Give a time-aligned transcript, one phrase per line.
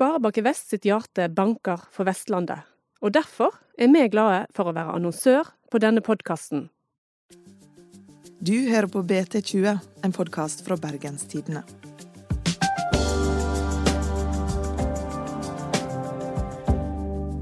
[0.00, 2.62] Sparebanken Vest sitt hjerte banker for Vestlandet,
[3.04, 6.70] og derfor er vi glade for å være annonsør på denne podkasten.
[8.40, 11.66] Du hører på BT20, en podkast fra Bergenstidene.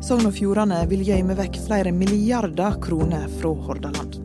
[0.03, 4.19] Sogn og Fjordane vil gjemme vekk flere milliarder kroner fra Hordaland.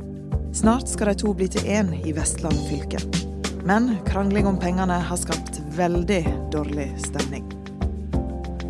[0.57, 3.05] Snart skal de to bli til én i Vestland fylke.
[3.61, 7.52] Men krangling om pengene har skapt veldig dårlig stemning.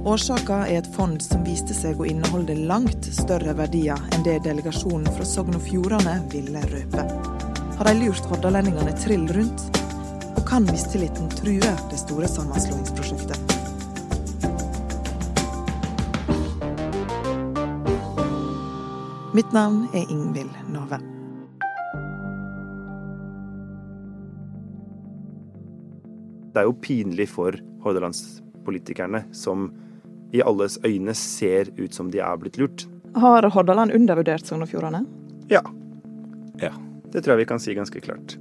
[0.04, 5.08] Årsaka er et fond som viste seg å inneholde langt større verdier enn det delegasjonen
[5.16, 7.06] fra Sogn og Fjordane ville røpe.
[7.78, 9.64] Har de lurt hordalendingene trill rundt?
[10.36, 13.40] Og kan mistilliten true det store sammenslåingsprosjektet?
[19.32, 21.00] Mitt navn er Ingvild Nove.
[26.52, 27.56] Det er jo pinlig for
[27.88, 29.72] hordalandspolitikerne, som
[30.34, 32.88] i alles øyne ser ut som de er blitt lurt.
[33.16, 35.04] Har Hordaland undervurdert Sogn og Fjordane?
[35.50, 35.62] Ja.
[36.62, 36.74] Ja.
[37.14, 38.38] Det tror jeg vi kan si ganske klart.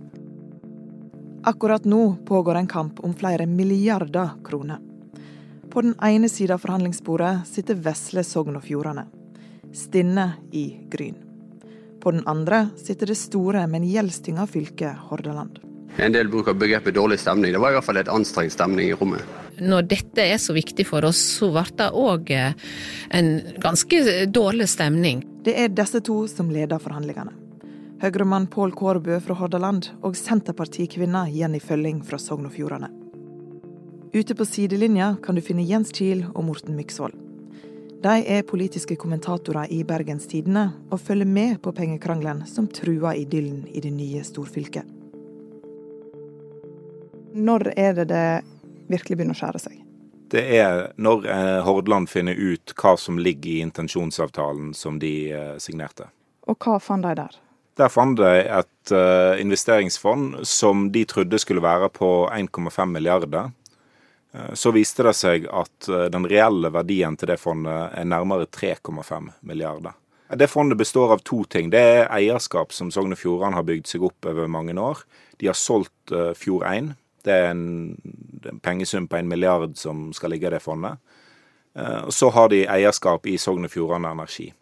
[1.45, 4.79] Akkurat nå pågår en kamp om flere milliarder kroner.
[5.71, 9.05] På den ene sida av forhandlingsbordet sitter vesle Sogn og Fjordane.
[9.73, 11.19] Stinne i Gryn.
[12.01, 15.61] På den andre sitter det store, men gjeldstynga fylket Hordaland.
[15.97, 17.53] En del bruker begrepet dårlig stemning.
[17.53, 19.21] Det var i hvert fall et anstrengt stemning i rommet.
[19.61, 23.29] Når dette er så viktig for oss, så ble det òg en
[23.61, 25.21] ganske dårlig stemning.
[25.45, 27.35] Det er disse to som leder forhandlingene.
[28.03, 32.89] Høyremann Pål Kårbø fra Hordaland og Senterpartikvinna Jenny Følling fra Sogn og Fjordane.
[34.13, 37.15] Ute på sidelinja kan du finne Jens Kiel og Morten Myksvold.
[38.03, 43.63] De er politiske kommentatorer i Bergens Tidende og følger med på pengekrangelen som truer idyllen
[43.71, 45.02] i det nye storfylket.
[47.35, 48.27] Når er det det
[48.93, 49.79] virkelig begynner å skjære seg?
[50.33, 55.57] Det er når eh, Hordaland finner ut hva som ligger i intensjonsavtalen som de eh,
[55.61, 56.09] signerte.
[56.49, 57.37] Og hva fant de der?
[57.81, 63.53] Der fant de et eh, investeringsfond som de trodde skulle være på 1,5 milliarder.
[64.57, 69.93] Så viste det seg at den reelle verdien til det fondet er nærmere 3,5 milliarder.
[70.35, 71.69] Det fondet består av to ting.
[71.69, 75.03] Det er eierskap som Sogn og Fjordane har bygd seg opp over mange år.
[75.37, 76.95] De har solgt eh, Fjord 1.
[77.23, 77.67] Det er en,
[78.51, 80.99] en pengesum på en milliard som skal ligge i det fondet.
[81.75, 84.53] Eh, Og så har de eierskap i Sogn og Fjordane Energi.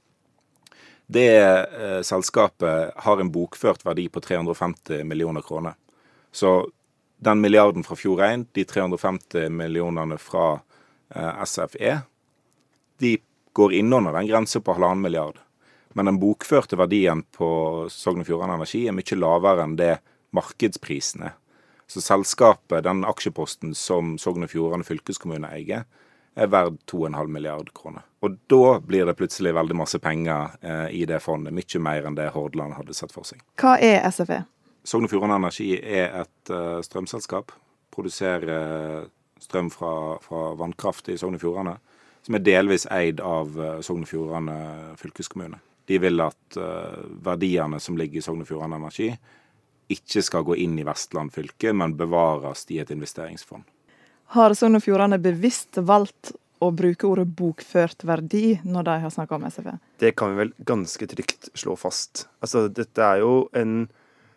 [1.11, 5.75] Det eh, selskapet har en bokført verdi på 350 millioner kroner.
[6.33, 6.71] Så
[7.19, 10.61] den milliarden fra Fjord 1, de 350 millionene fra
[11.15, 11.97] eh, SFE,
[13.01, 13.17] de
[13.53, 15.41] går innunder den grensa på halvannen milliard.
[15.99, 17.51] Men den bokførte verdien på
[17.91, 19.97] Sogn og Fjordane Energi er mye lavere enn det
[20.37, 21.40] markedsprisen er.
[21.91, 25.89] Så selskapet, den aksjeposten som Sogn og Fjordane fylkeskommune eier,
[26.39, 28.05] er verdt 2,5 milliard kroner.
[28.23, 31.51] Og da blir det plutselig veldig masse penger eh, i det fondet.
[31.57, 33.43] Mye mer enn det Hordaland hadde sett for seg.
[33.59, 34.45] Hva er SFE?
[34.87, 37.51] Sogn og Fjordane Energi er et uh, strømselskap.
[37.91, 39.11] Produserer eh,
[39.43, 41.75] strøm fra, fra vannkraft i Sogn og Fjordane.
[42.23, 44.57] Som er delvis eid av uh, Sogn og Fjordane
[45.01, 45.59] fylkeskommune.
[45.91, 49.11] De vil at uh, verdiene som ligger i Sogn og Fjordane Energi,
[49.93, 53.67] ikke skal gå inn i Vestland fylke, men bevares i et investeringsfond.
[54.37, 59.39] Har Sogn og Fjordane bevisst valgt å bruke ordet bokført verdi når de har snakka
[59.39, 59.75] om SFE?
[59.99, 62.27] Det kan vi vel ganske trygt slå fast.
[62.45, 63.89] Altså, dette er jo en,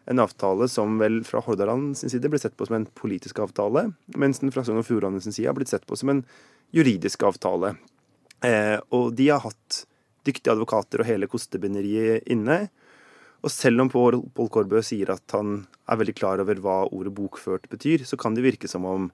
[0.10, 3.90] en avtale som vel fra Hordaland sin side ble sett på som en politisk avtale,
[4.18, 6.24] mens den fra Sogn og Fjordane sin side har blitt sett på som en
[6.74, 7.76] juridisk avtale.
[8.44, 9.84] Eh, og de har hatt
[10.28, 12.66] dyktige advokater og hele kostebinderiet inne.
[13.44, 17.12] Og selv om Pål Korbø Kårbø sier at han er veldig klar over hva ordet
[17.16, 19.10] bokført betyr, så kan det virke som om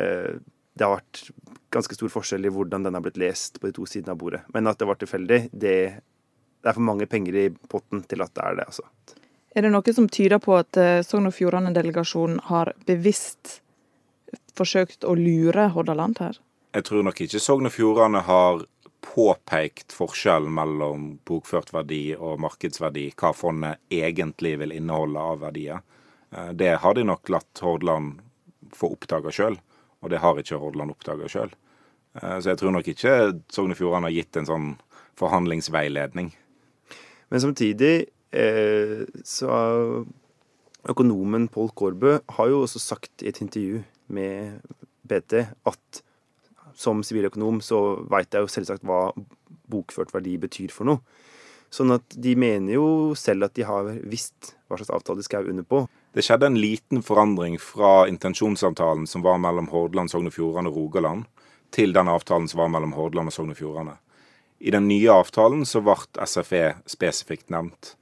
[0.00, 0.40] eh,
[0.74, 1.28] det har vært
[1.74, 4.42] ganske stor forskjell i hvordan den har blitt lest på de to sidene av bordet.
[4.54, 8.32] Men at det var tilfeldig, det, det er for mange penger i potten til at
[8.34, 8.88] det er det, altså.
[9.54, 13.60] Er det noe som tyder på at eh, Sogn og Fjordane-delegasjonen har bevisst
[14.58, 16.40] forsøkt å lure Hordaland her?
[16.74, 18.64] Jeg tror nok ikke Sogn og Fjordane har
[19.14, 25.82] påpekt forskjellen mellom bokført verdi og markedsverdi, hva fondet egentlig vil inneholde av verdier.
[26.34, 28.20] Eh, Det har de nok latt Hordaland
[28.74, 29.60] få oppdaga sjøl,
[30.02, 31.54] og det har ikke Hordaland oppdaga sjøl.
[32.14, 33.12] Så jeg tror nok ikke
[33.50, 34.66] Sogn og Fjordane har gitt en sånn
[35.18, 36.28] forhandlingsveiledning.
[37.30, 39.50] Men samtidig eh, så
[40.84, 43.82] Økonomen Pål Kårbø har jo også sagt i et intervju
[44.12, 44.60] med
[45.08, 46.02] BT at
[46.76, 47.80] som siviløkonom så
[48.10, 49.08] veit jeg jo selvsagt hva
[49.70, 51.02] bokført verdi betyr for noe.
[51.74, 52.86] Sånn at de mener jo
[53.18, 55.84] selv at de har visst hva slags avtale de skrev under på.
[56.14, 60.78] Det skjedde en liten forandring fra intensjonsavtalen som var mellom Hordaland, Sogn og Fjordane og
[60.78, 61.24] Rogaland,
[61.74, 63.96] til den avtalen som var mellom Hordaland og Sogn og Fjordane.
[64.62, 67.96] I den nye avtalen så ble SFE spesifikt nevnt.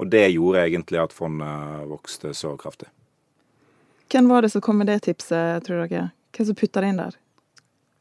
[0.00, 2.88] Og det gjorde egentlig at fondet vokste så kraftig.
[4.08, 6.08] Hvem var det som kom med det tipset, tror dere?
[6.32, 7.18] Hvem som putta det inn der?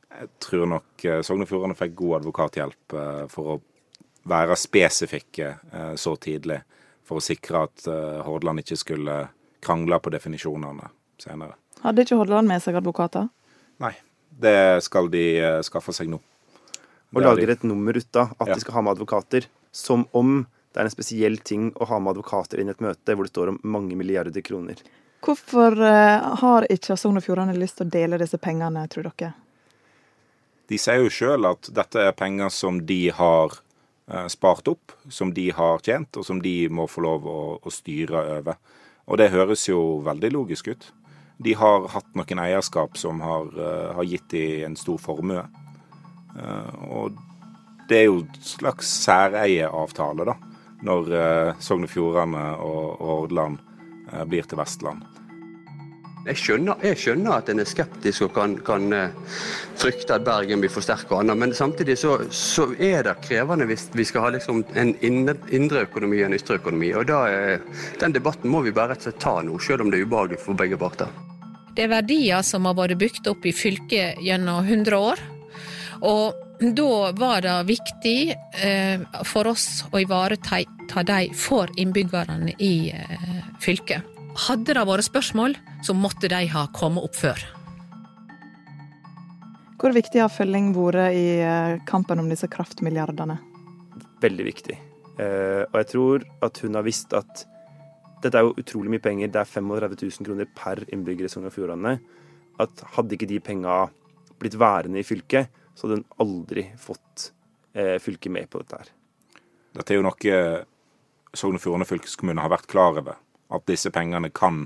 [0.07, 3.57] Jeg tror nok eh, Sogn og Fjordane fikk god advokathjelp eh, for å
[4.27, 6.61] være spesifikke eh, så tidlig.
[7.07, 7.85] For å sikre at
[8.27, 9.13] Hordaland ikke skulle
[9.63, 10.89] krangle på definisjonene
[11.23, 11.53] senere.
[11.79, 13.29] Hadde ikke Hordaland med seg advokater?
[13.79, 13.93] Nei,
[14.27, 15.23] det skal de
[15.63, 16.19] skaffe seg nå.
[17.15, 18.57] Og lager et nummer ut av at ja.
[18.57, 19.47] de skal ha med advokater.
[19.71, 20.41] Som om
[20.75, 23.31] det er en spesiell ting å ha med advokater inn i et møte hvor det
[23.31, 24.83] står om mange milliarder kroner.
[25.23, 25.79] Hvorfor
[26.43, 29.31] har ikke Sogn og Fjordane lyst til å dele disse pengene, tror dere?
[30.67, 33.55] De sier jo sjøl at dette er penger som de har
[34.11, 37.71] eh, spart opp, som de har tjent, og som de må få lov å, å
[37.71, 38.59] styre over.
[39.07, 40.89] Og det høres jo veldig logisk ut.
[41.39, 45.43] De har hatt noen eierskap som har, uh, har gitt dem en stor formue.
[46.33, 47.19] Uh, og
[47.87, 50.35] det er jo en slags særeieavtale, da,
[50.83, 51.13] når
[51.63, 53.61] Sogn og Fjordane og Hordaland
[54.27, 55.05] blir til Vestland.
[56.27, 59.37] Jeg skjønner, jeg skjønner, at en er skeptisk og kan, kan uh,
[59.79, 63.87] frykte at Bergen blir for og annet, men samtidig så, så, er det krevende hvis
[63.93, 66.91] vi skal ha liksom en indre økonomi og en ytre økonomi.
[66.93, 69.91] og da, uh, Den debatten må vi bare rett og slett ta nå, selv om
[69.91, 71.07] det er ubehagelig for begge parter.
[71.77, 75.21] Det er verdier som har vært bygd opp i fylket gjennom 100 år.
[76.01, 78.19] Og da var det viktig
[78.65, 80.63] eh, for oss å ivareta
[81.05, 84.16] de for innbyggerne i eh, fylket.
[84.37, 87.41] Hadde det vært spørsmål, så måtte de ha kommet opp før.
[89.81, 93.39] Hvor viktig har følging vært i eh, kampen om disse kraftmilliardene?
[94.21, 94.77] Veldig viktig.
[95.17, 97.43] Eh, og jeg tror at hun har visst at
[98.21, 99.33] dette er jo utrolig mye penger.
[99.33, 101.97] Det er 35 000 kroner per innbygger i Sogn og Fjordane.
[102.61, 103.83] At hadde ikke de penga
[104.37, 107.31] blitt værende i fylket, så hadde hun aldri fått
[107.73, 108.93] eh, fylket med på dette her.
[109.77, 110.41] Dette er jo noe
[111.37, 113.17] Sogn og Fjordane fylkeskommune har vært klar over
[113.49, 114.65] at disse pengene kan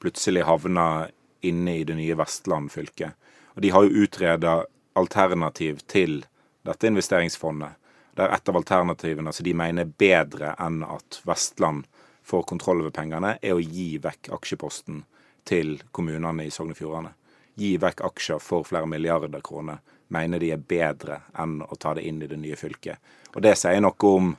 [0.00, 1.10] plutselig havne
[1.44, 3.12] inne i det nye Vestland fylke.
[3.54, 6.24] Og De har jo utreda alternativ til
[6.64, 7.76] dette investeringsfondet.
[8.14, 11.88] Der et av alternativene som de mener er bedre enn at Vestland
[12.24, 15.02] får kontroll over pengene, er å gi vekk aksjeposten
[15.44, 17.12] til kommunene i Sogn og Fjordane.
[17.54, 19.82] Gi vekk aksjer for flere milliarder kroner
[20.14, 22.98] mener de er bedre enn å ta det inn i det nye fylket.
[23.34, 24.34] Og Det sier noe om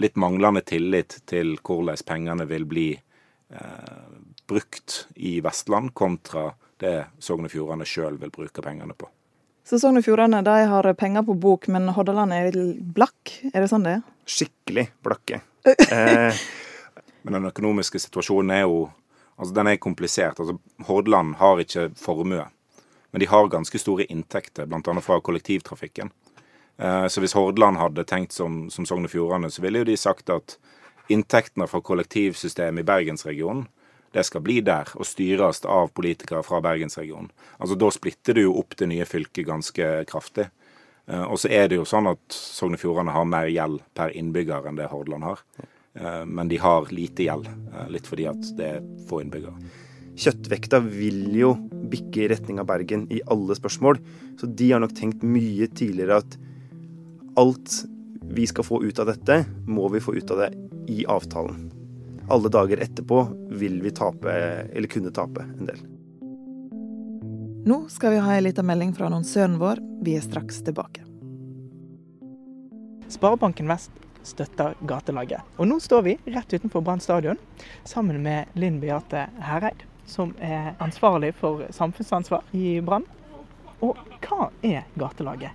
[0.00, 2.88] litt manglende tillit til hvordan pengene vil bli
[3.50, 4.08] Eh,
[4.48, 9.08] brukt i Vestland, kontra det Sogn og Fjordane sjøl vil bruke pengene på.
[9.68, 12.56] Så Sogn og Fjordane de har penger på bok, men Hordaland er
[12.96, 13.34] blakk?
[13.52, 14.06] Er det sånn det er?
[14.28, 15.42] Skikkelig blakke.
[15.92, 16.44] eh.
[17.22, 18.86] Men den økonomiske situasjonen er jo
[19.38, 20.40] altså den er komplisert.
[20.40, 20.58] Altså,
[20.88, 22.46] Hordaland har ikke formue,
[23.10, 25.00] men de har ganske store inntekter, bl.a.
[25.04, 26.12] fra kollektivtrafikken.
[26.78, 29.96] Eh, så hvis Hordaland hadde tenkt som, som Sogn og Fjordane, så ville jo de
[29.96, 30.58] sagt at
[31.08, 33.66] inntektene fra kollektivsystemet i bergensregionen
[34.12, 37.30] det skal bli der og styres av politikere fra bergensregionen.
[37.58, 40.48] Altså Da splitter du jo opp det nye fylket ganske kraftig.
[41.08, 44.14] Eh, og så er det jo sånn at Sogn og Fjordane har mer gjeld per
[44.16, 45.44] innbygger enn det Hordaland har.
[45.94, 49.56] Eh, men de har lite gjeld, eh, litt fordi at det er få innbyggere.
[50.18, 51.52] Kjøttvekta vil jo
[51.92, 54.00] bikke i retning av Bergen i alle spørsmål,
[54.40, 56.38] så de har nok tenkt mye tidligere at
[57.38, 57.84] alt
[58.30, 60.50] vi skal få ut av dette, må vi få ut av det
[60.92, 61.70] i avtalen.
[62.28, 64.32] Alle dager etterpå vil vi tape,
[64.72, 65.80] eller kunne tape, en del.
[67.68, 69.80] Nå skal vi ha en liten melding fra annonsøren vår.
[70.04, 71.04] Vi er straks tilbake.
[73.08, 73.90] Sparebanken Vest
[74.28, 75.40] støtter gatelaget.
[75.56, 77.40] Og nå står vi rett utenfor Brann stadion
[77.88, 83.08] sammen med Linn Beate Hereid, som er ansvarlig for samfunnsansvar i Brann.
[83.80, 85.52] Og hva er gatelaget?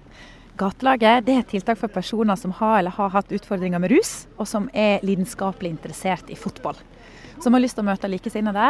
[0.54, 4.46] Gatelaget er et tiltak for personer som har eller har hatt utfordringer med rus, og
[4.46, 6.78] som er lidenskapelig interessert i fotball.
[7.42, 8.68] Som har lyst til å møte likesinnede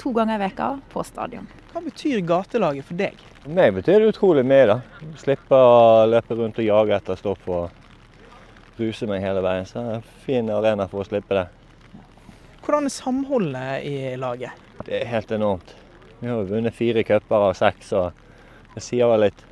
[0.00, 1.44] to ganger i veka på stadion.
[1.74, 3.20] Hva betyr gatelaget for deg?
[3.42, 4.70] For meg betyr det utrolig mye.
[4.70, 4.78] da.
[5.20, 9.68] Slippe å løpe rundt og jage etter stoff og ruse meg hele veien.
[9.68, 11.44] Så det er en fin arena for å slippe det.
[12.64, 14.64] Hvordan er samholdet i laget?
[14.86, 15.76] Det er helt enormt.
[16.22, 19.44] Vi har vunnet fire cuper av seks, og det sier vel litt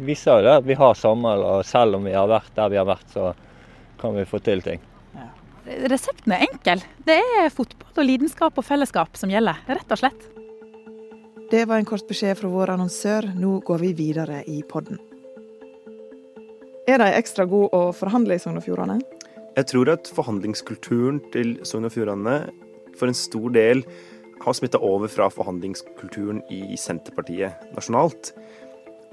[0.00, 2.80] viser jo det at vi har samhold, og selv om vi har vært der vi
[2.80, 3.32] har vært, så
[4.00, 4.82] kan vi få til ting.
[5.14, 5.28] Ja.
[5.92, 6.82] Resepten er enkel.
[7.06, 10.28] Det er fotball og lidenskap og fellesskap som gjelder, rett og slett.
[11.52, 13.28] Det var en kort beskjed fra vår annonsør.
[13.36, 14.96] Nå går vi videre i podden.
[16.88, 18.96] Er de ekstra gode å forhandle i Sogn og Fjordane?
[19.52, 22.38] Jeg tror at forhandlingskulturen til Sogn og Fjordane
[22.96, 23.84] for en stor del
[24.42, 28.32] har smitta over fra forhandlingskulturen i Senterpartiet nasjonalt.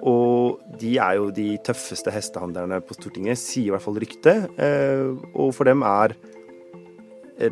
[0.07, 4.47] Og de er jo de tøffeste hestehandlerne på Stortinget, sier i hvert fall ryktet.
[4.59, 6.15] Eh, og for dem er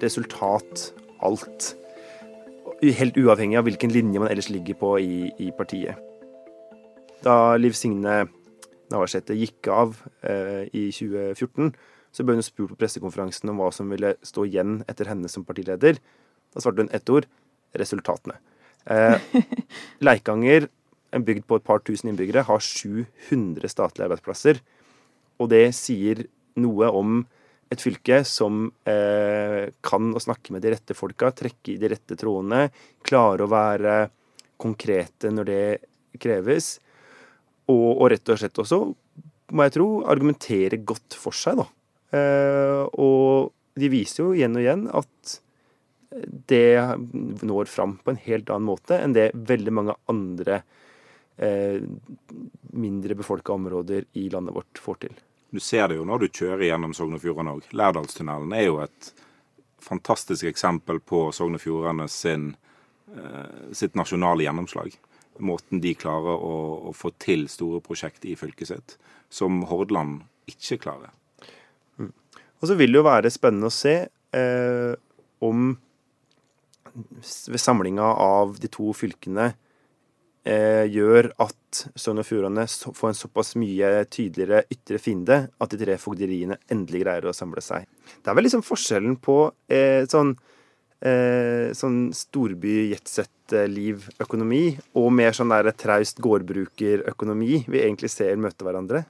[0.03, 0.91] resultat
[1.23, 1.73] alt.
[2.83, 5.97] Helt uavhengig av hvilken linje man ellers ligger på i, i partiet.
[7.25, 8.27] Da Liv Signe
[8.91, 11.73] Navarsete gikk av eh, i 2014,
[12.15, 15.43] så ble hun spurt på pressekonferansen om hva som ville stå igjen etter henne som
[15.47, 15.99] partileder.
[16.53, 17.27] Da svarte hun ett ord
[17.77, 18.37] resultatene.
[18.87, 19.19] Eh,
[20.07, 20.69] Leikanger,
[21.15, 24.61] en bygd på et par tusen innbyggere, har 700 statlige arbeidsplasser.
[25.41, 26.25] Og det sier
[26.59, 27.21] noe om
[27.71, 32.15] et fylke som eh, kan å snakke med de rette folka, trekke i de rette
[32.19, 32.69] trådene,
[33.05, 33.97] klare å være
[34.59, 35.63] konkrete når det
[36.21, 36.77] kreves,
[37.67, 38.79] og, og rett og slett også,
[39.51, 41.67] må jeg tro, argumentere godt for seg, da.
[42.17, 45.37] Eh, og de viser jo igjen og igjen at
[46.47, 46.79] det
[47.45, 50.85] når fram på en helt annen måte enn det veldig mange andre eh,
[51.37, 55.19] mindre befolka områder i landet vårt får til.
[55.49, 57.67] Du ser det jo når du kjører gjennom Sogn og Fjordane òg.
[57.77, 59.11] Lærdalstunnelen er jo et
[59.83, 62.47] fantastisk eksempel på Sogn og Fjordane eh,
[63.71, 64.97] sitt nasjonale gjennomslag.
[65.39, 66.55] Måten de klarer å,
[66.89, 68.97] å, få til store prosjekt i fylket sitt,
[69.29, 71.13] som Hordaland ikke klarer.
[72.01, 72.11] Mm.
[72.59, 74.93] Og så vil det jo være spennende å se eh,
[75.45, 75.69] om
[77.47, 79.63] ved samlinga av de to fylkene eh,
[80.47, 85.97] gjør at Sogn og Fjordane får en såpass mye tydeligere ytre fiende at de tre
[85.99, 87.85] fogderiene endelig greier å samle seg.
[88.23, 90.37] Det er vel liksom forskjellen på eh, sånn,
[91.03, 99.03] eh, sånn storby-jetsett-liv-økonomi og mer sånn der traust gårdbrukerøkonomi vi egentlig ser møte hverandre.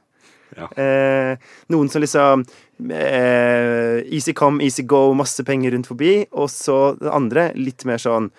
[0.56, 0.68] Ja.
[0.80, 1.38] Eh,
[1.74, 2.46] noen som liksom
[2.94, 6.22] eh, Easy come, easy go, masse penger rundt forbi.
[6.32, 8.32] Og så det andre litt mer sånn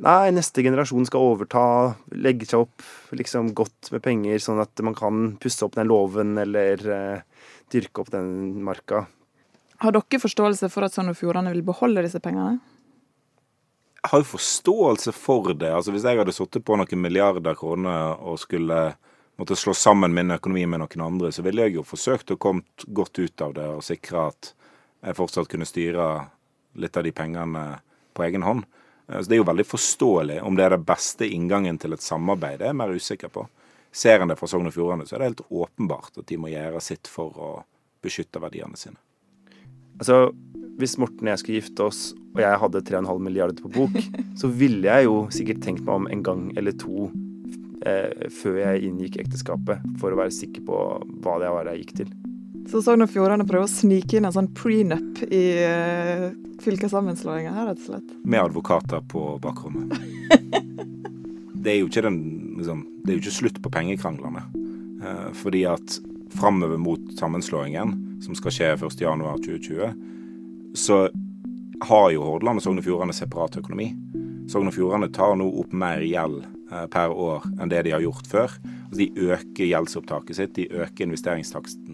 [0.00, 1.62] Nei, neste generasjon skal overta,
[2.16, 6.38] legge seg opp liksom godt med penger, sånn at man kan pusse opp den låven
[6.40, 9.04] eller eh, dyrke opp den marka.
[9.84, 12.58] Har dere forståelse for at Sogn og Fjordane vil beholde disse pengene?
[14.00, 15.68] Jeg har jo forståelse for det.
[15.68, 18.80] Altså Hvis jeg hadde sittet på noen milliarder kroner og skulle
[19.40, 22.64] måtte slå sammen min økonomi med noen andre, så ville jeg jo forsøkt å komme
[22.88, 24.54] godt ut av det og sikre at
[25.04, 26.10] jeg fortsatt kunne styre
[26.80, 27.64] litt av de pengene
[28.16, 28.64] på egen hånd.
[29.10, 30.38] Så Det er jo veldig forståelig.
[30.46, 33.46] Om det er den beste inngangen til et samarbeid, det er jeg mer usikker på.
[33.90, 36.52] Ser en det fra Sogn og Fjordane, så er det helt åpenbart at de må
[36.52, 37.50] gjøre sitt for å
[38.04, 39.00] beskytte verdiene sine.
[39.98, 40.30] Altså,
[40.80, 41.98] Hvis Morten og jeg skulle gifte oss,
[42.32, 43.98] og jeg hadde 3,5 milliarder på bok,
[44.40, 47.10] så ville jeg jo sikkert tenkt meg om en gang eller to
[47.84, 50.78] eh, før jeg inngikk ekteskapet, for å være sikker på
[51.20, 52.14] hva det var jeg gikk til.
[52.70, 56.28] Så Sogn og Fjordane prøver å snike inn en sånn prenup i uh,
[56.62, 58.12] fylkessammenslåinga her, rett og slett?
[58.22, 59.96] Med advokater på bakrommet.
[61.64, 62.20] det er jo ikke, den,
[62.60, 64.44] liksom, det er jo ikke slutt på pengekranglene.
[65.02, 65.98] Uh, fordi at
[66.36, 69.98] framover mot sammenslåingen, som skal skje 1.1.2020,
[70.78, 71.02] så
[71.90, 73.90] har jo Hordaland og Sogn og Fjordane separat økonomi.
[74.52, 78.02] Sogn og Fjordane tar nå opp mer gjeld Eh, per år enn det de har
[78.04, 78.52] gjort før.
[78.62, 81.89] Altså, de øker gjeldsopptaket sitt, de øker investeringstakten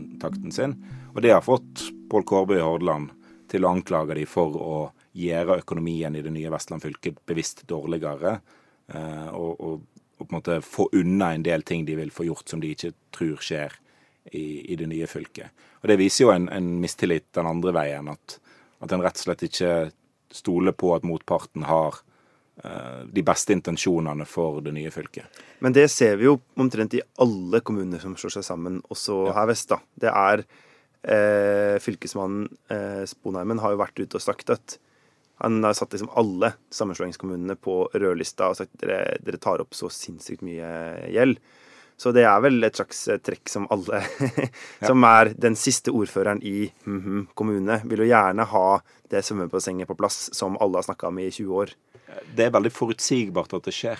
[0.52, 0.76] sin.
[1.14, 3.10] Og det har fått Pål Kårbø i Hordaland
[3.50, 4.78] til å anklage de for å
[5.16, 8.38] gjøre økonomien i det nye Vestland fylke bevisst dårligere.
[8.92, 9.82] Eh, og, og,
[10.18, 12.72] og, på en måte få unna en del ting de vil få gjort som de
[12.74, 13.76] ikke tror skjer
[14.32, 15.64] i, i det nye fylket.
[15.82, 18.10] Og Det viser jo en, en mistillit den andre veien.
[18.12, 18.38] At,
[18.82, 19.72] at en rett og slett ikke
[20.34, 22.02] stoler på at motparten har
[22.56, 25.40] de beste intensjonene for det nye fylket.
[25.60, 29.34] Men det ser vi jo omtrent i alle kommuner som slår seg sammen, også ja.
[29.36, 29.68] her vest.
[29.68, 29.78] da.
[30.06, 30.42] Det er
[31.06, 34.78] eh, Fylkesmannen eh, Sponheimen har jo vært ute og sagt at
[35.44, 39.76] han har satt liksom alle sammenslåingskommunene på rødlista og sagt at dere, dere tar opp
[39.76, 40.70] så sinnssykt mye
[41.12, 41.42] gjeld.
[41.96, 44.02] Så det er vel et slags eh, trekk som alle
[44.88, 49.88] som er den siste ordføreren i mm -hmm, kommune, vil jo gjerne ha det svømmebassenget
[49.88, 51.70] på plass som alle har snakka om i 20 år.
[52.34, 53.98] Det er veldig forutsigbart at det skjer.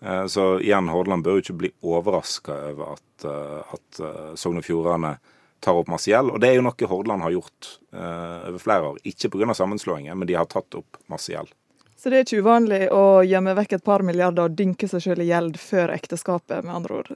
[0.00, 4.64] Eh, så igjen, Hordaland bør jo ikke bli overraska over at, eh, at Sogn og
[4.64, 5.18] Fjordane
[5.60, 6.30] tar opp masse gjeld.
[6.30, 8.98] Og det er jo noe Hordaland har gjort over flere år.
[9.04, 9.54] Ikke pga.
[9.54, 11.54] sammenslåingen, men de har tatt opp masse gjeld.
[12.02, 15.20] Så det er ikke uvanlig å gjemme vekk et par milliarder og dynke seg sjøl
[15.22, 17.12] i gjeld før ekteskapet, med andre ord?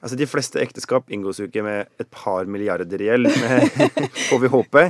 [0.00, 3.28] Altså, De fleste ekteskap inngås jo ikke med et par milliarder i gjeld,
[4.30, 4.86] får vi håpe.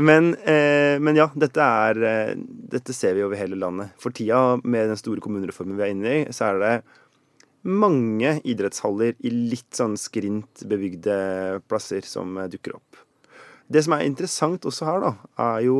[0.00, 2.32] Men, eh, men, ja, dette, er, eh,
[2.72, 3.92] dette ser vi over hele landet.
[4.00, 6.74] For tida, med den store kommunereformen vi er inne i, så er det
[7.68, 13.04] mange idrettshaller i litt sånn skrint bebygde plasser som eh, dukker opp.
[13.68, 15.12] Det som er interessant også her, da,
[15.52, 15.76] er jo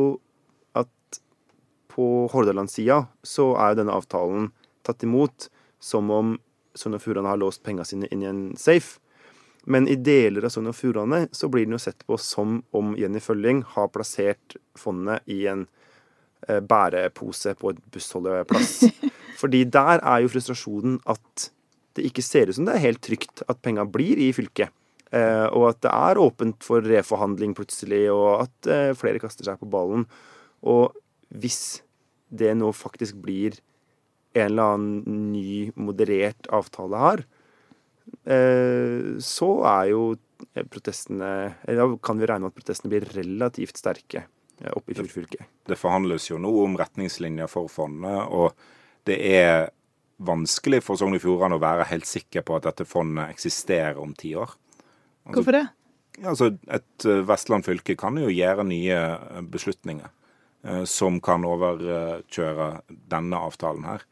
[1.93, 4.49] på Hordaland-sida så er jo denne avtalen
[4.85, 5.47] tatt imot
[5.83, 6.35] som om
[6.73, 8.97] Sogn og Fjordane har låst pengene sine inn i en safe.
[9.69, 12.95] Men i deler av Sogn og Fjordane så blir den jo sett på som om
[12.99, 15.67] Jenny Følling har plassert fondet i en
[16.49, 18.79] eh, bærepose på et bussholdeplass.
[19.41, 21.49] Fordi der er jo frustrasjonen at
[21.93, 24.73] det ikke ser ut som det er helt trygt at penga blir i fylket.
[25.13, 29.61] Eh, og at det er åpent for reforhandling plutselig, og at eh, flere kaster seg
[29.61, 30.07] på ballen.
[30.65, 30.95] Og
[31.33, 31.83] hvis
[32.33, 33.57] det nå faktisk blir
[34.33, 37.23] en eller annen ny, moderert avtale her,
[38.25, 40.05] eh, så er jo
[40.69, 44.97] protestene Eller da kan vi regne med at protestene blir relativt sterke eh, oppe i
[44.97, 45.45] Fjordfylket.
[45.69, 48.51] Det forhandles jo nå om retningslinjer for fondet, og
[49.07, 49.69] det er
[50.23, 54.13] vanskelig for Sogn og Fjordane å være helt sikker på at dette fondet eksisterer om
[54.17, 54.51] ti år.
[55.23, 55.63] Altså, Hvorfor det?
[56.23, 58.99] Altså, et eh, Vestland fylke kan jo gjøre nye
[59.53, 60.11] beslutninger
[60.87, 62.67] som kan overkjøre
[63.11, 64.05] denne avtalen her.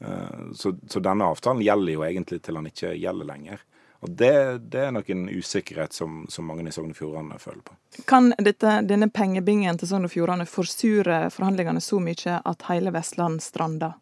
[0.00, 3.64] Eh, så, så, denne avtalen gjelder jo egentlig til han ikke gjelder lenger.
[3.98, 4.34] Og Det,
[4.70, 7.74] det er nok en usikkerhet som, som mange i Sogn og Fjordane føler på.
[8.06, 13.42] Kan dette, denne pengebingen til Sogn og Fjordane forsure forhandlingene så mye at hele Vestland
[13.42, 13.96] strander?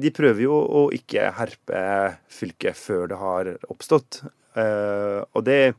[0.00, 1.82] De prøver jo å ikke herpe
[2.32, 4.22] fylket før det har oppstått.
[4.56, 5.74] Uh, og det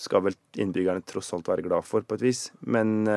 [0.00, 2.46] skal vel innbyggerne tross alt være glad for, på et vis.
[2.60, 3.08] Men,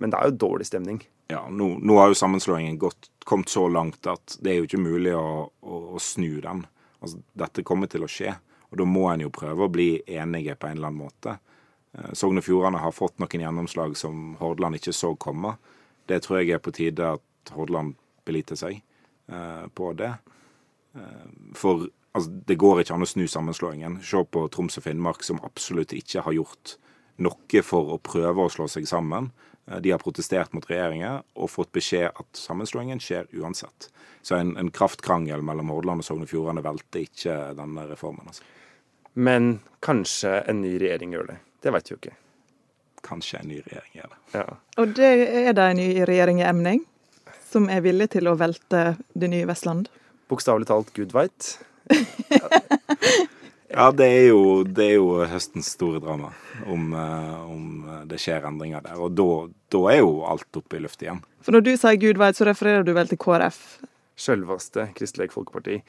[0.00, 1.02] men det er jo dårlig stemning.
[1.30, 4.82] Ja, nå, nå har jo sammenslåingen gått, kommet så langt at det er jo ikke
[4.82, 6.64] mulig å, å, å snu den.
[7.00, 8.34] Altså, dette kommer til å skje,
[8.70, 11.38] og da må en jo prøve å bli enige på en eller annen måte.
[11.96, 15.56] Uh, Sogn og Fjordane har fått noen gjennomslag som Hordaland ikke så komme.
[16.08, 18.82] Det tror jeg er på tide at Hordaland beliter seg
[19.72, 20.10] på det.
[21.56, 23.98] For altså, Det går ikke an å snu sammenslåingen.
[24.04, 26.76] Se på Troms og Finnmark, som absolutt ikke har gjort
[27.24, 29.30] noe for å prøve å slå seg sammen.
[29.66, 33.90] Eh, de har protestert mot regjeringen og fått beskjed at sammenslåingen skjer uansett.
[34.22, 38.28] Så en, en kraftkrangel mellom Hordaland og Sogn og Fjordane velter ikke denne reformen.
[38.30, 38.44] Altså.
[39.14, 41.38] Men kanskje en ny regjering gjør det.
[41.62, 42.16] Det vet vi jo ikke.
[43.04, 44.22] Kanskje en ny regjering gjør det.
[44.38, 44.46] Ja.
[44.80, 45.12] Og det
[45.44, 46.82] er det en ny regjering i emning?
[47.50, 49.86] Som er villig til å velte det nye Vestland?
[50.32, 51.52] Bokstavelig talt Gud veit.
[53.74, 56.28] Ja, det er, jo, det er, jo, høstens store drama,
[56.70, 57.64] om, eh, om
[58.06, 59.00] det skjer endringer der.
[59.02, 59.26] Og da,
[59.74, 61.24] da, er jo alt oppe i lufta igjen.
[61.42, 63.58] For når du sier Gud veit, så refererer du vel til KrF?
[64.14, 65.80] Selveste Kristelig Folkeparti.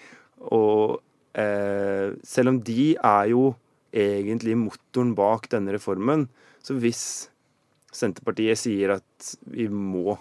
[0.49, 0.97] Og
[1.37, 3.51] eh, selv om de er jo
[3.95, 6.25] egentlig motoren bak denne reformen,
[6.65, 7.05] så hvis
[7.95, 10.17] Senterpartiet sier at vi må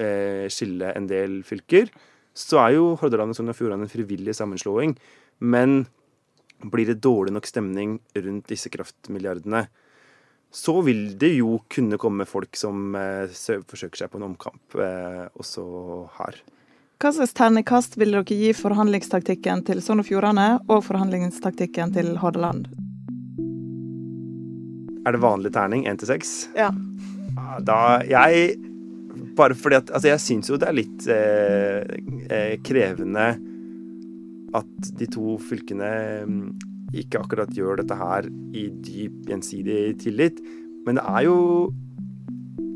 [0.00, 1.92] eh, skille en del fylker,
[2.34, 4.96] så er jo Hordaland og Sogn og Fjordane en frivillig sammenslåing.
[5.40, 5.84] Men
[6.62, 9.66] blir det dårlig nok stemning rundt disse kraftmilliardene,
[10.50, 13.30] så vil det jo kunne komme folk som eh,
[13.70, 15.64] forsøker seg på en omkamp eh, også
[16.18, 16.40] her.
[17.00, 22.66] Hva slags ternekast vil dere gi forhandlingstaktikken til Sogn og Fjordane og forhandlingstaktikken til Hordaland?
[25.06, 25.86] Er det vanlig terning?
[25.88, 26.50] Én til seks?
[26.58, 26.68] Ja.
[27.64, 28.58] Da Jeg
[29.36, 31.80] bare fordi at Altså, jeg syns jo det er litt eh,
[32.28, 33.30] eh, krevende
[34.56, 35.90] at de to fylkene
[36.26, 36.40] mm,
[36.96, 40.40] ikke akkurat gjør dette her i dyp gjensidig tillit.
[40.86, 41.38] Men det er jo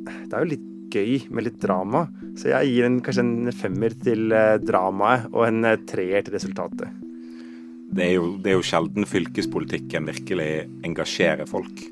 [0.05, 2.05] Det er jo litt gøy med litt drama.
[2.39, 6.37] Så jeg gir en, kanskje en femmer til eh, dramaet og en eh, treer til
[6.37, 7.01] resultatet.
[7.95, 11.85] Det er, jo, det er jo sjelden fylkespolitikken virkelig engasjerer folk.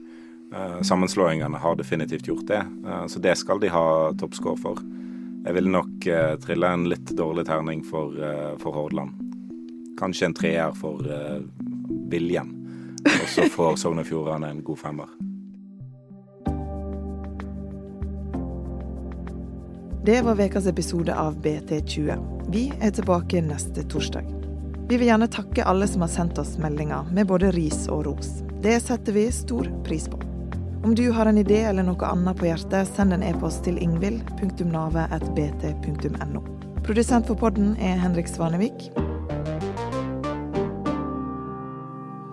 [0.53, 2.59] Uh, sammenslåingene har definitivt gjort det,
[3.09, 3.87] så det skal de ha
[4.19, 4.83] toppscore for.
[5.47, 6.09] Jeg ville nok
[6.43, 8.19] trille en litt dårlig terning for,
[8.61, 9.22] for Hordaland.
[10.03, 11.07] Kanskje en treer for
[12.11, 12.49] viljen.
[13.07, 15.15] Og så får Sogn og Fjordane en god femmer.
[20.05, 22.19] Det var ukas episode av BT20.
[22.51, 24.25] Vi er tilbake neste torsdag.
[24.89, 28.43] Vi vil gjerne takke alle som har sendt oss meldinger med både ris og ros.
[28.63, 30.19] Det setter vi stor pris på.
[30.83, 36.41] Om du har en idé eller noe annet på hjertet, send en e-post til ingvild.nave.bt.no.
[36.83, 38.91] Produsent for podden er Henrik Svanevik.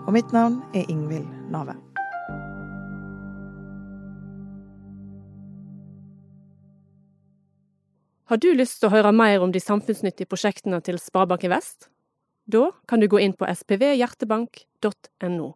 [0.10, 1.76] Og mitt navn er Ingvild Nave.
[8.26, 11.92] Har du lyst til å høre mer om de samfunnsnyttige prosjektene til Sparebanken Vest?
[12.50, 15.54] Da kan du gå inn på spvhjertebank.no.